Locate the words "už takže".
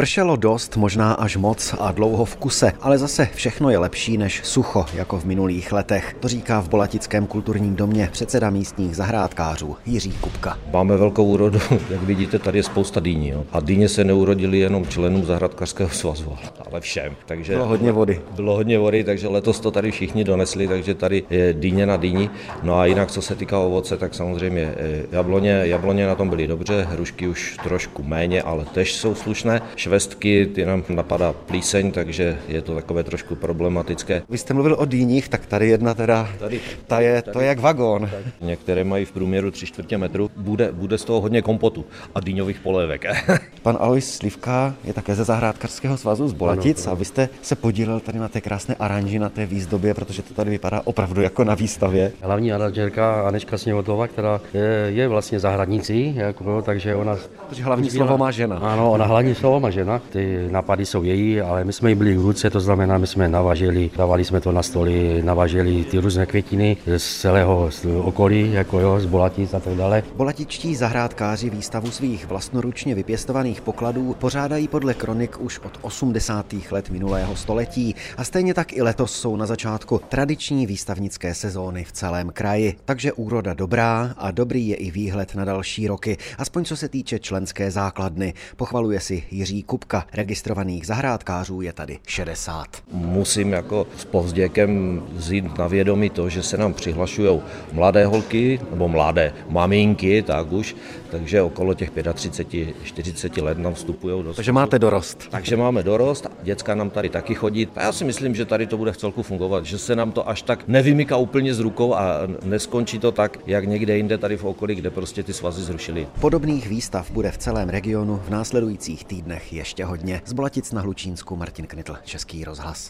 100.52-101.42